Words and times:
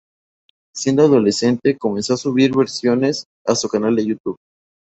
Siendo 0.73 1.03
adolescente 1.03 1.77
comenzó 1.77 2.15
a 2.15 2.17
subir 2.17 2.57
versiones 2.57 3.27
a 3.45 3.53
su 3.53 3.69
canal 3.69 3.95
de 3.95 4.07
YouTube. 4.07 4.37